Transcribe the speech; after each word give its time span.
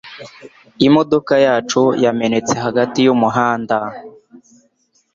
Imodoka 0.87 1.33
yacu 1.45 1.81
yamenetse 2.05 2.53
hagati 2.65 2.97
yumuhanda. 3.05 3.77